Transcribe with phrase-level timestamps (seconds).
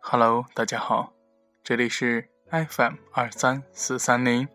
[0.00, 1.12] Hello，大家好，
[1.64, 4.48] 这里是 FM 二三四三零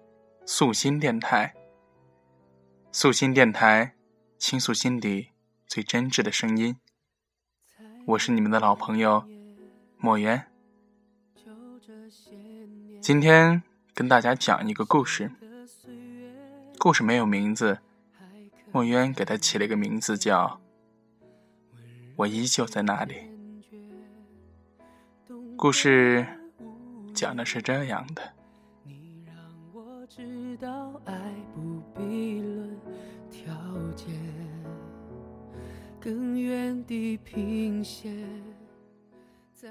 [0.46, 1.54] 素心电台。
[2.92, 3.96] 素心电台，
[4.38, 5.30] 倾诉心底
[5.68, 6.78] 最真挚的声音。
[8.08, 9.26] 我是你们的老朋友
[9.98, 10.48] 莫言。
[13.02, 13.62] 今天
[13.94, 15.32] 跟大家讲一个故事，
[16.80, 17.80] 故事没有名字，
[18.74, 20.62] 莫渊给他起了一个名字叫
[22.16, 23.16] 《我依旧在那里》。
[25.58, 26.26] 故事
[27.14, 28.22] 讲的是这样的：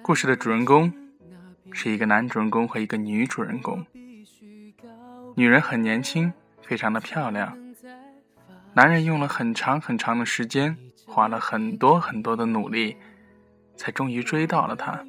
[0.02, 0.92] 故事的主人公
[1.72, 3.84] 是一个男主人公和一个女主人公。
[5.36, 7.56] 女人很年轻，非常的漂亮。
[8.72, 12.96] 男人用了很长很长的时间，花了很多很多的努力，
[13.76, 15.04] 才终于追到了她。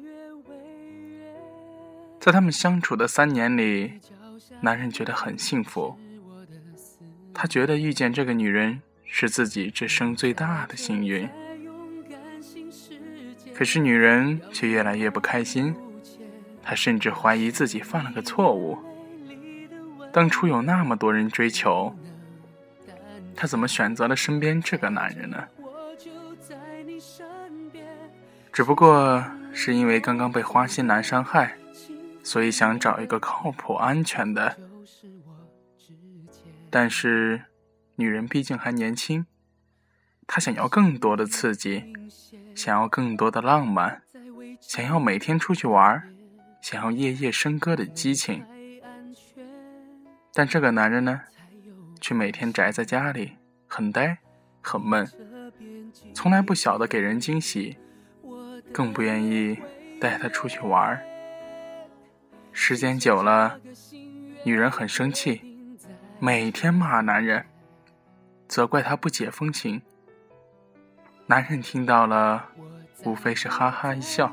[2.18, 4.00] 在他们相处的三年里，
[4.60, 5.96] 男人觉得很幸福。
[7.34, 11.28] 他觉得遇见这个女人是自己这生最大的幸运。
[13.54, 15.74] 可是女人却越来越不开心，
[16.62, 18.76] 她甚至怀疑自己犯了个错误。
[20.12, 21.96] 当初有那么多人追求，
[23.34, 25.48] 她怎么选择了身边这个男人呢？
[28.52, 31.56] 只不过是因为刚刚被花心男伤害。
[32.24, 34.56] 所以想找一个靠谱、安全的，
[36.70, 37.46] 但是
[37.96, 39.26] 女人毕竟还年轻，
[40.28, 41.92] 她想要更多的刺激，
[42.54, 44.02] 想要更多的浪漫，
[44.60, 46.14] 想要每天出去玩，
[46.60, 48.44] 想要夜夜笙歌的激情。
[50.32, 51.22] 但这个男人呢，
[52.02, 53.36] 却每天宅在家里，
[53.68, 54.18] 很呆，
[54.60, 55.08] 很闷，
[56.12, 57.78] 从来不晓得给人惊喜，
[58.72, 59.56] 更不愿意
[60.00, 61.00] 带她出去玩。
[62.50, 63.60] 时间久了，
[64.44, 65.40] 女人很生气，
[66.18, 67.46] 每天骂男人，
[68.48, 69.80] 责怪他不解风情。
[71.26, 72.48] 男人听到了，
[73.04, 74.32] 无非是哈哈一笑，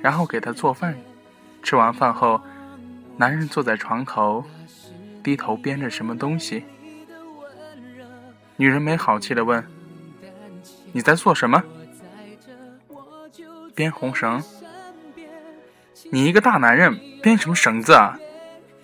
[0.00, 0.96] 然后给她做饭。
[1.64, 2.40] 吃完饭后，
[3.16, 4.44] 男人坐在床头，
[5.22, 6.64] 低头编着什么东西。
[8.56, 9.64] 女人没好气的问
[10.92, 11.62] ：“你在做什么？”
[13.74, 14.42] 编红绳。
[16.12, 18.18] 你一个大男人编什么绳子啊？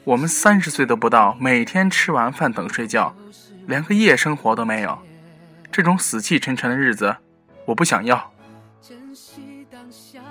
[0.05, 3.15] 我们三十岁都不到，每天吃完饭等睡觉，
[3.67, 4.99] 连个夜生活都没有。
[5.73, 7.17] 这种死气沉沉的日子，
[7.65, 8.33] 我不想要。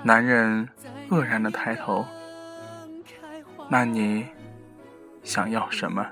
[0.02, 0.68] 男人
[1.10, 2.06] 愕然的抬头。
[3.68, 4.26] 那你
[5.26, 6.06] 想要什么？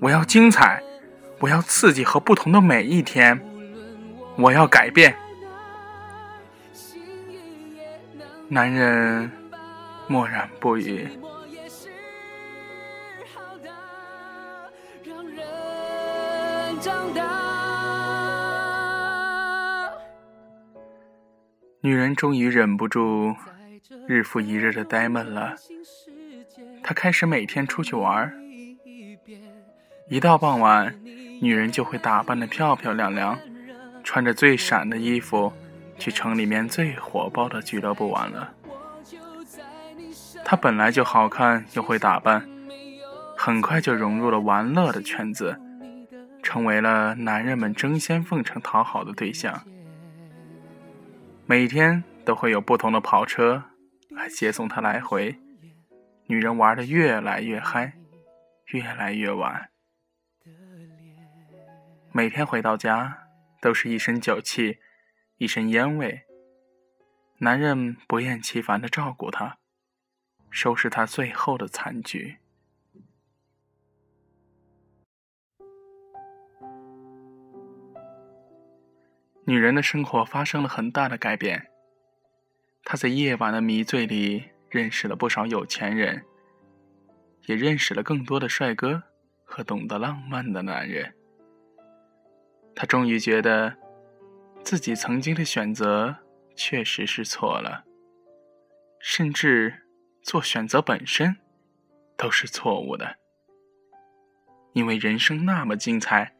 [0.00, 0.82] 我要精彩，
[1.38, 3.40] 我要刺激和不同的每一天，
[4.36, 5.16] 我要改变。
[8.48, 9.30] 男人
[10.08, 11.08] 默然不语。
[21.80, 23.36] 女人终于忍不住
[24.08, 25.54] 日复一日的呆闷了。
[26.86, 28.32] 她开始每天出去玩
[30.08, 30.96] 一到傍晚，
[31.42, 33.36] 女人就会打扮的漂漂亮亮，
[34.04, 35.52] 穿着最闪的衣服。
[35.98, 38.52] 去城里面最火爆的俱乐部玩了。
[40.44, 42.46] 她本来就好看又会打扮，
[43.36, 45.58] 很快就融入了玩乐的圈子，
[46.40, 49.62] 成为了男人们争先奉承讨好的对象。
[51.46, 53.64] 每天都会有不同的跑车
[54.10, 55.36] 来接送她来回，
[56.26, 57.94] 女人玩的越来越嗨，
[58.66, 59.70] 越来越晚。
[62.12, 63.28] 每天回到家
[63.60, 64.78] 都是一身酒气。
[65.38, 66.22] 一身烟味，
[67.40, 69.58] 男人不厌其烦的照顾她，
[70.48, 72.38] 收拾她最后的残局。
[79.44, 81.70] 女人的生活发生了很大的改变，
[82.82, 86.22] 她在夜晚的迷醉里认识了不少有钱人，
[87.46, 89.02] 也认识了更多的帅哥
[89.44, 91.14] 和懂得浪漫的男人。
[92.74, 93.74] 她终于觉得。
[94.66, 96.16] 自己曾经的选择
[96.56, 97.84] 确实是错了，
[98.98, 99.72] 甚至
[100.22, 101.36] 做选择本身
[102.16, 103.16] 都是错误的。
[104.72, 106.34] 因为人生那么精彩，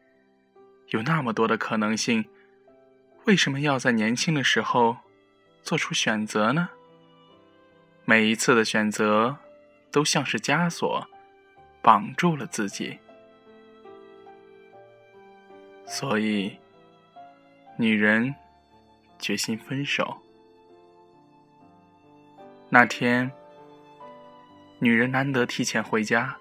[0.89, 2.25] 有那么多的可能性，
[3.23, 4.97] 为什么要在年轻的时候
[5.63, 6.67] 做出选择呢？
[8.09, 9.35] 每一次的选择
[9.91, 11.05] 都像是枷锁，
[11.81, 12.99] 绑住了自己。
[15.85, 16.57] 所以。
[17.79, 18.33] 女人
[19.19, 20.17] 决心分手。
[22.69, 23.31] 那天，
[24.79, 26.37] 女人难得提前回家，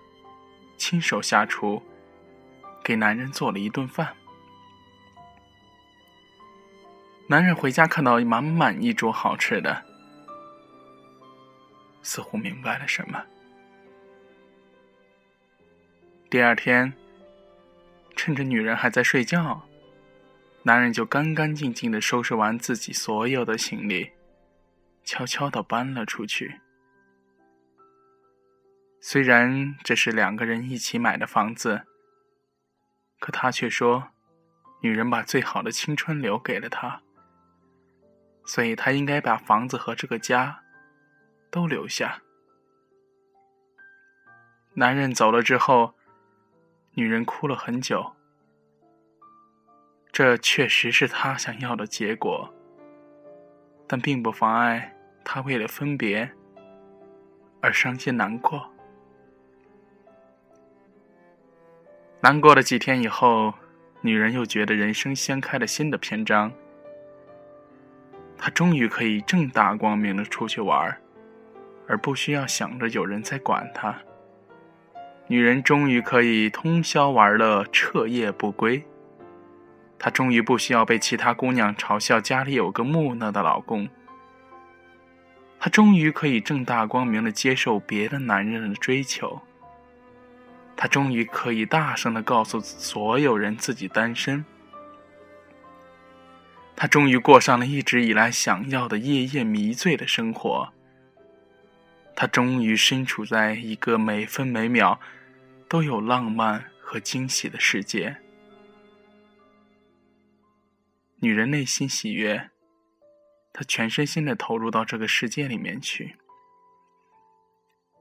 [0.79, 1.83] 亲手下厨，
[2.83, 4.15] 给男人做了一顿饭。
[7.29, 9.85] 男人回家看到满满一桌好吃的，
[12.07, 13.21] 似乎明白了什么。
[16.31, 16.93] 第二天，
[18.15, 19.69] 趁着女人还在睡觉，
[20.63, 24.13] 男人就干干净净的收拾完自己所有的行李。
[25.03, 26.61] 悄悄的搬了出去。
[29.01, 31.83] 虽然这是两个人一起买的房子，
[33.19, 34.11] 可他却说，
[34.81, 37.03] 女人把最好的青春留给了他，
[38.45, 40.63] 所以他应该把房子和这个家
[41.51, 42.23] 都留下。
[44.75, 45.95] 男人走了之后，
[46.93, 48.13] 女人哭了很久。
[50.13, 52.53] 这确实是她想要的结果，
[53.87, 54.95] 但并不妨碍。
[55.25, 56.31] 她为了分别
[57.61, 58.71] 而伤心难过，
[62.21, 63.53] 难过了几天以后，
[64.01, 66.53] 女人又觉得人生掀开了新的篇章。
[68.39, 71.01] 她终于可以正大光明的出去玩儿，
[71.89, 73.97] 而不需要想着有人在管她。
[75.29, 78.85] 女人终于可以通宵玩乐，彻夜不归。
[79.99, 83.89] 她终于不需要被其他姑娘嘲笑家里有个木讷的老公。
[85.59, 89.41] 她终于可以正大光明的接受别的男人的追求。
[90.77, 94.45] 她终于可以大声的告诉所有人自己单身。
[96.77, 100.73] 她终于过上了一直以来想要的夜夜迷醉的生活。
[102.17, 104.99] 她终于身处在一个每分每秒
[105.69, 108.17] 都有浪漫和惊喜的世界。
[111.21, 112.51] 女人内心喜悦。
[113.53, 116.17] 她全身心的投入到这个世界里面去。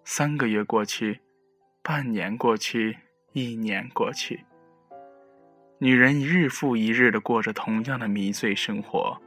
[0.03, 1.21] 三个月过去，
[1.81, 2.97] 半年过去，
[3.31, 4.43] 一年过去，
[5.79, 9.17] 女人一日复一日的过着同样的迷醉生活。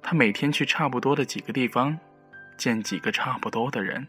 [0.00, 1.98] 她每天去差不多的几个地方，
[2.56, 4.06] 见几个差不多的人，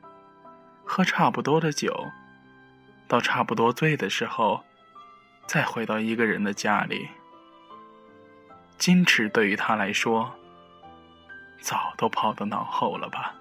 [0.84, 2.12] 喝差不多的酒，
[3.08, 4.64] 到差不多醉的时候，
[5.48, 7.10] 再回到一个人的家里。
[8.78, 10.34] 矜持对于他来说。
[11.64, 13.34] 早都抛到脑后了吧。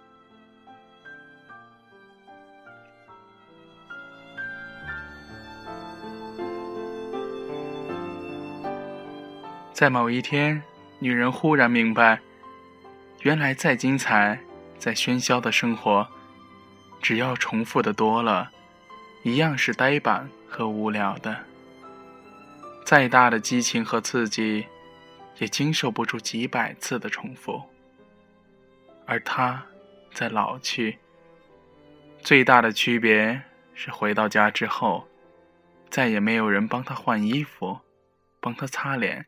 [9.73, 10.63] 在某一天，
[11.01, 12.21] 女人忽然明白，
[13.23, 14.39] 原来再精彩、
[14.83, 16.09] 在喧嚣的生活，
[17.01, 18.51] 只要重复的多了，
[19.23, 21.45] 一样是呆板和无聊的。
[22.85, 24.67] 再大的激情和刺激，
[25.39, 27.63] 也经受不住几百次的重复。
[29.07, 29.65] 而他，
[30.13, 30.99] 在老去。
[32.21, 33.41] 最大的区别
[33.75, 35.07] 是，回到家之后，
[35.91, 37.79] 再也没有人帮他换衣服，
[38.41, 39.27] 帮他擦脸，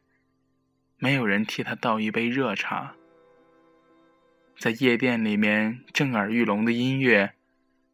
[0.97, 2.97] 没有人替他倒一杯热茶。
[4.59, 7.35] 在夜店里面，震耳欲聋的音乐，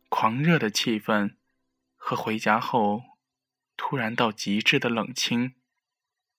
[0.09, 1.35] 狂热的气氛，
[1.97, 3.03] 和回家后
[3.77, 5.55] 突然到极致的冷清，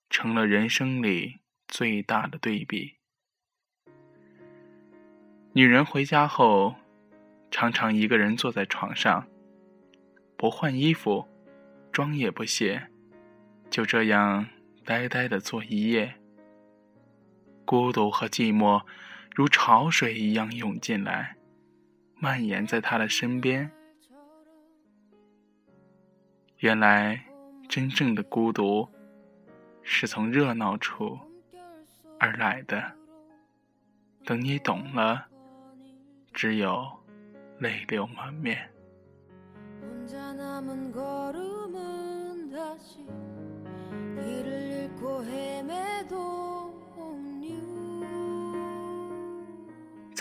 [0.10, 2.96] 成了人生里最大的对比。
[5.54, 6.76] 女人回家后，
[7.50, 9.28] 常常一个人坐在床上，
[10.38, 11.28] 不换衣服，
[11.92, 12.88] 妆也不卸，
[13.70, 14.48] 就这样
[14.86, 16.16] 呆呆的坐一夜。
[17.66, 18.86] 孤独和寂寞
[19.36, 21.36] 如潮水一样涌进来，
[22.16, 23.72] 蔓延在他的身边。
[26.58, 27.26] 原来，
[27.68, 28.88] 真正的孤独，
[29.82, 31.18] 是从热闹处
[32.20, 32.92] 而来的。
[34.26, 35.28] 等你懂了。
[36.34, 36.88] 只有
[37.60, 38.70] 泪流满面。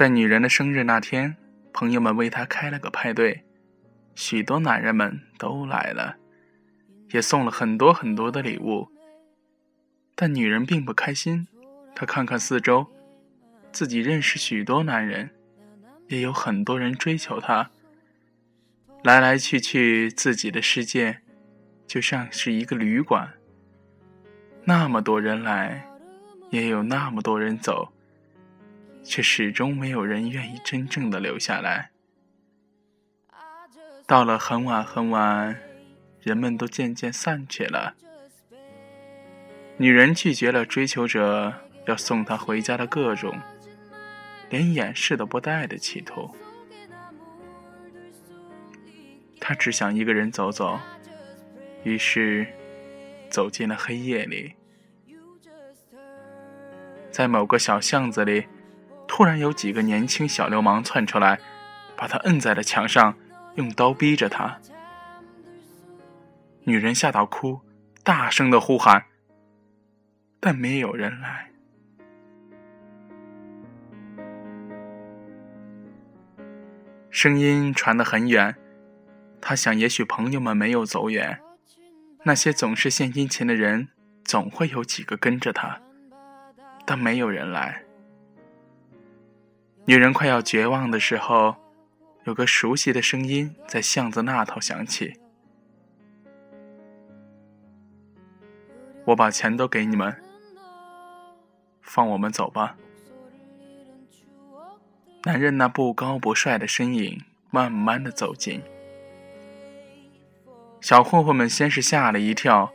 [0.01, 1.37] 在女人的生日那天，
[1.75, 3.45] 朋友们为她开了个派对，
[4.15, 6.17] 许多男人们都来了，
[7.11, 8.89] 也送了很多很多的礼物。
[10.15, 11.47] 但女人并不开心，
[11.95, 12.87] 她看看四周，
[13.73, 15.29] 自己认识许多男人。
[16.09, 17.71] 也有很多人追求她，
[19.03, 21.19] 来来去去，自己的世界
[21.87, 23.35] 就像是一个旅馆。
[24.65, 25.87] 那么多人来，
[26.49, 27.93] 也有那么多人走，
[29.03, 31.91] 却始终没有人愿意真正的留下来。
[34.07, 35.57] 到了很晚很晚，
[36.21, 37.95] 人们都渐渐散去了。
[39.77, 41.55] 女人拒绝了追求者
[41.87, 43.39] 要送她回家的各种，
[44.49, 46.35] 连掩饰都不带的企图。
[49.41, 50.79] 她只想一个人走走，
[51.83, 52.47] 于是
[53.31, 54.53] 走进了黑夜里。
[57.11, 58.47] 在某个小巷子里，
[59.21, 61.39] 突然有几个年轻小流氓窜出来，
[61.95, 63.15] 把他摁在了墙上，
[63.57, 64.59] 用刀逼着他。
[66.65, 67.61] 女人吓到哭，
[68.03, 69.05] 大声的呼喊。
[70.41, 71.51] 但没有人来。
[77.11, 78.57] 声音传得很远，
[79.39, 81.39] 他想，也许朋友们没有走远，
[82.25, 83.89] 那些总是献殷勤的人，
[84.25, 85.79] 总会有几个跟着他，
[86.87, 87.83] 但没有人来。
[89.87, 91.57] 女人快要绝望的时候，
[92.25, 95.19] 有个熟悉的声音在巷子那头响起
[99.07, 100.15] ：“我把钱都给你们。”
[101.83, 102.77] 放我们走吧。
[105.25, 107.21] 男人那不高不帅的身影
[107.51, 108.63] 慢慢的走近，
[110.81, 112.73] 小混混们先是吓了一跳，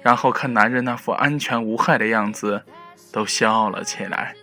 [0.00, 2.64] 然后看男人那副安全无害的样子，
[3.12, 4.34] 都笑了起来，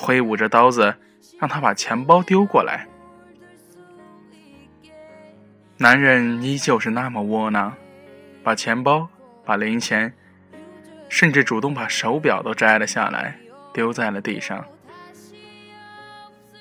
[0.00, 0.94] 挥舞着刀子
[1.40, 2.86] 让他把钱包丢过来。
[5.78, 7.74] 男人依旧是那么窝囊，
[8.44, 9.08] 把钱包，
[9.44, 10.14] 把零钱。
[11.08, 13.38] 甚至主动把手表都摘了下来，
[13.72, 14.64] 丢在了地上。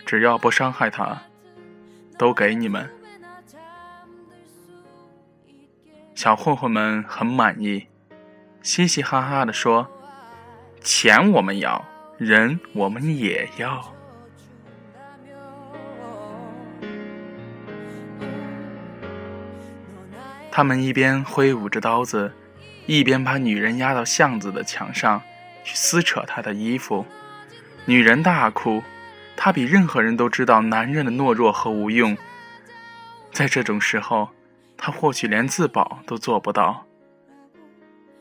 [0.05, 1.21] 只要不伤害他，
[2.17, 2.89] 都给你们。
[6.15, 7.87] 小混混们很满意，
[8.61, 9.91] 嘻嘻哈哈的说
[10.81, 11.85] ：“钱我们要，
[12.17, 13.93] 人我们也要。”
[20.51, 22.33] 他们一边挥舞着刀子。
[22.89, 25.21] 一边把女人压到巷子的墙上，
[25.65, 27.05] 去撕扯她的衣服，
[27.83, 28.81] 女人大哭。
[29.35, 32.17] 她比任何人都知道男人的懦弱和无用。
[33.33, 34.29] 在这种时候，
[34.77, 36.85] 她或许连自保都做不到。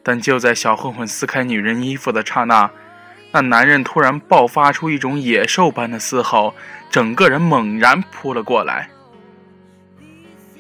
[0.02, 2.68] 但就在小混混撕开女人衣服的刹那，
[3.36, 6.54] 那男人突然爆发出一种野兽般的嘶吼，
[6.88, 8.88] 整个人猛然扑了过来。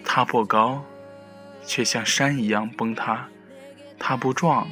[0.04, 0.84] 他不高，
[1.64, 3.28] 却像山一样崩塌。
[3.98, 4.68] 他不壮，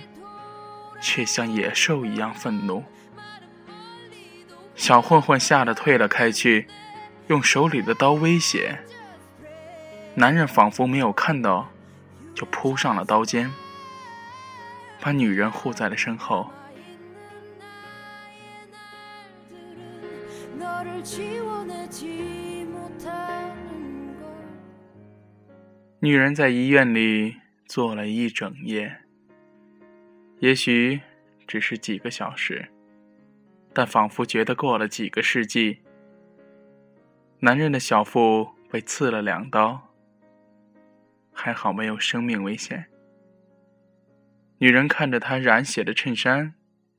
[1.00, 2.84] 却像野兽一样愤怒。
[4.76, 6.68] 小混混吓得退了开去，
[7.28, 8.80] 用手里的刀威胁。
[10.16, 11.70] 男人仿佛没有看到，
[12.34, 13.50] 就扑上了刀尖，
[15.00, 16.50] 把女人护在了身后。
[26.00, 29.02] 女人在医院里坐了一整夜。
[30.38, 31.02] 也许
[31.46, 32.70] 只是几个小时，
[33.74, 35.80] 但仿佛觉得过了几个世纪。
[37.40, 39.94] 男人的小腹被刺了两刀，
[41.32, 42.86] 还好没有生命危险。
[44.56, 46.54] 女人看着他染血的衬衫，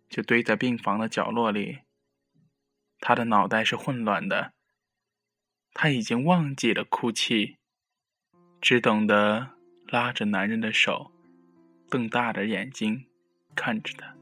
[0.07, 1.84] 就堆在病房的角落里。
[2.99, 4.53] 她的脑袋是混乱的，
[5.73, 7.57] 她已经忘记了哭泣，
[8.61, 9.51] 只懂得
[9.87, 11.11] 拉着男人的手，
[11.89, 13.07] 瞪大着眼睛。
[13.57, 14.13] 看着他，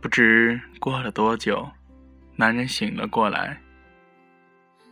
[0.00, 1.70] 不知过了多久，
[2.36, 3.60] 男人醒了过来，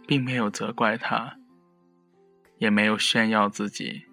[0.07, 1.38] 并没有责怪他，
[2.59, 4.07] 也没有炫耀自己，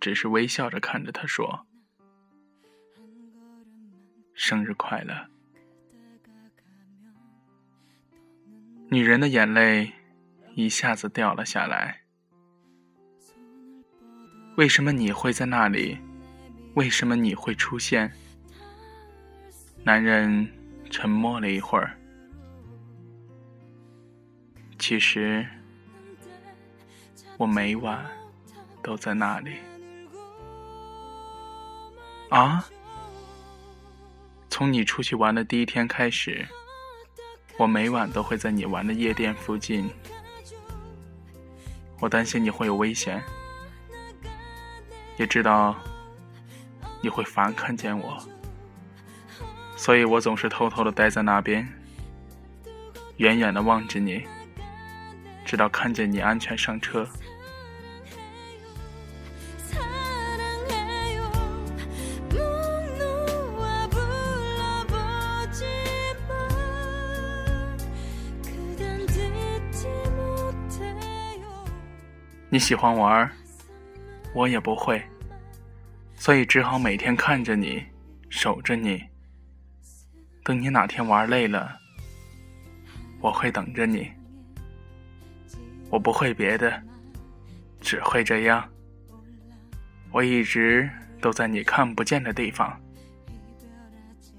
[0.00, 1.66] 只是微笑着看着他说
[4.34, 5.28] ：“生日快乐。”
[8.90, 9.92] 女人的眼泪
[10.54, 12.02] 一下子掉了下来。
[14.56, 15.98] 为什么你会在那里？
[16.74, 18.12] 为什么你会出现？
[19.84, 20.46] 男人
[20.90, 21.98] 沉默了一会儿。
[24.78, 25.46] 其实，
[27.42, 28.06] 我每晚
[28.84, 29.56] 都在那里。
[32.28, 32.64] 啊？
[34.48, 36.46] 从你出去玩的第一天开始。
[37.58, 39.90] 我每晚都会在你玩的夜店附近，
[41.98, 43.20] 我担心你会有危险，
[45.16, 45.74] 也知道
[47.00, 48.24] 你会烦看见我，
[49.76, 51.68] 所以我总是偷偷的待在那边，
[53.16, 54.24] 远远的望着你，
[55.44, 57.04] 直到看见你安全上车。
[72.52, 73.32] 你喜欢玩，
[74.34, 75.02] 我也不会，
[76.14, 77.82] 所以只好每天看着你，
[78.28, 79.02] 守着你。
[80.44, 81.74] 等你哪天玩累了，
[83.22, 84.12] 我会等着你。
[85.88, 86.78] 我不会别的，
[87.80, 88.68] 只会这样。
[90.10, 90.90] 我一直
[91.22, 92.78] 都在你看不见的地方，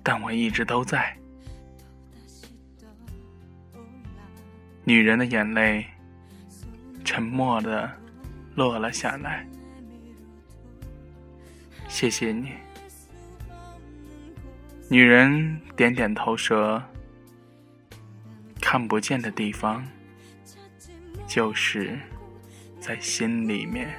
[0.04, 1.18] 但我一直都在。
[4.84, 5.84] 女人的眼泪
[7.04, 7.90] 沉默的
[8.56, 9.48] 落了下来。
[11.88, 12.52] 谢谢你。
[14.90, 16.82] 女人点点头说
[18.62, 19.84] ：“看不见的地方，
[21.28, 21.98] 就是
[22.80, 23.94] 在心里面。”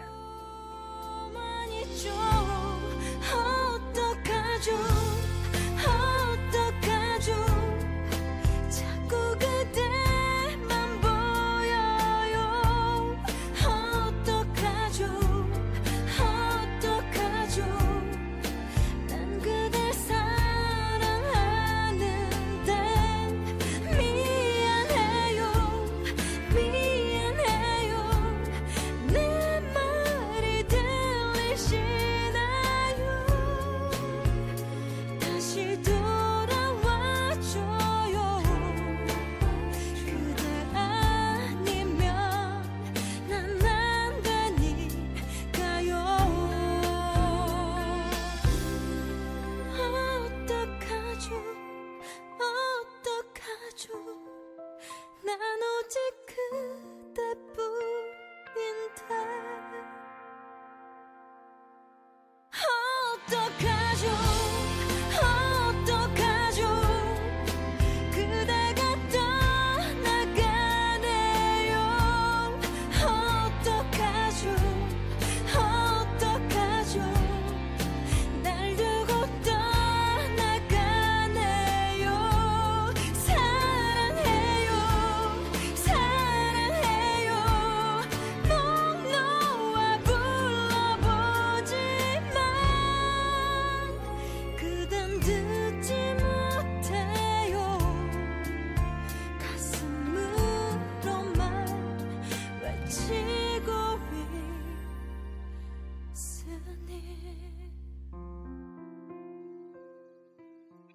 [55.36, 55.82] の
[56.26, 56.34] ク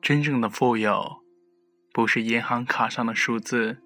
[0.10, 1.24] 真正的富有，
[1.94, 3.84] 不是银行卡上的数字，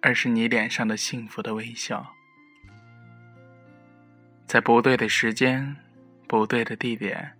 [0.00, 2.14] 而是你脸上的幸福的微笑。
[4.46, 5.76] 在不对的时间，
[6.26, 7.36] 不对的地点，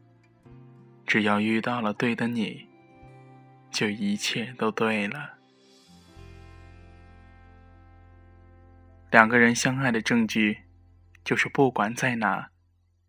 [1.06, 2.68] 只要遇到了对的你，
[3.70, 5.38] 就一切都对了。
[9.10, 10.58] 两个人相爱的证据，
[11.24, 12.50] 就是不管在哪，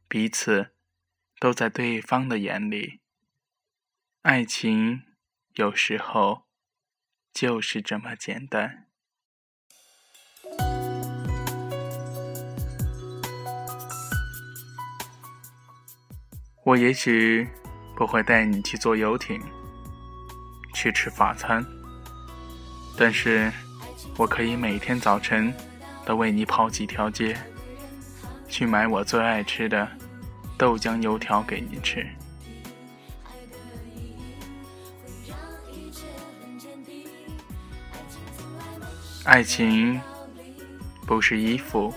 [0.08, 0.70] 彼此
[1.38, 3.02] 都在对方的眼里。
[4.24, 5.04] 爱情
[5.56, 6.44] 有时候
[7.34, 8.88] 就是这么简单。
[16.66, 17.48] 我也许
[17.96, 19.42] 不会带你去坐游艇，
[20.76, 21.66] 去吃法餐，
[22.98, 23.50] 但是
[24.18, 25.54] 我可以每天早晨
[26.06, 27.38] 都为你跑几条街，
[28.50, 29.90] 去买我最爱吃的
[30.58, 32.06] 豆浆油条给你吃。
[39.26, 40.00] 爱情
[41.06, 41.94] 不是依附，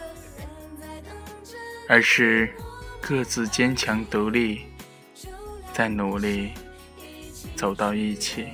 [1.89, 2.53] 而是
[3.01, 4.63] 各自坚强独立，
[5.73, 6.53] 再努力
[7.57, 8.49] 走到一起。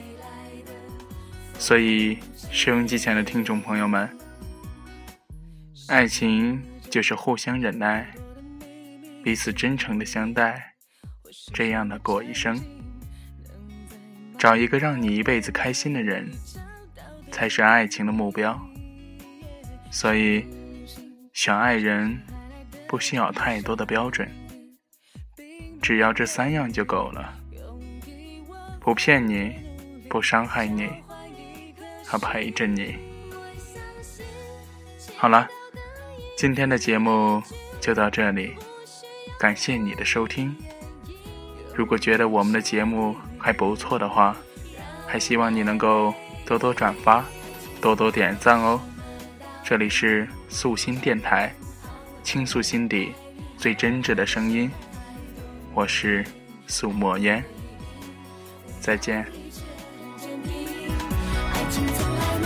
[1.59, 2.19] 所以，
[2.53, 4.09] 收音机前的听众朋友们，
[5.89, 8.15] 爱情就是互相忍耐，
[9.25, 10.75] 彼此真诚的相待，
[11.53, 12.61] 这样的过一生。
[14.39, 16.31] 找一个让你一辈子开心的人，
[17.31, 18.59] 才是爱情的目标。
[19.91, 20.45] 所以，
[21.33, 22.21] 想爱人
[22.87, 24.29] 不需要太多的标准，
[25.81, 27.35] 只要这三样就够了：
[28.81, 29.55] 不骗你，
[30.09, 30.89] 不伤害你，
[32.05, 32.97] 和陪着你。
[35.17, 35.49] 好了，
[36.37, 37.43] 今天的节目
[37.81, 38.53] 就到这里，
[39.39, 40.55] 感谢你的收听。
[41.75, 44.37] 如果觉得我们的节目还不错的话，
[45.07, 46.13] 还希望你能够
[46.49, 47.23] 多多转发，
[47.79, 48.81] 多多点赞哦。
[49.63, 51.53] 这里是素心电台，
[52.23, 53.13] 倾诉心底
[53.59, 54.71] 最真挚的声音。
[55.75, 56.25] 我是
[56.67, 57.45] 素墨烟，
[58.81, 59.27] 再见。
[61.53, 62.38] 爱情从来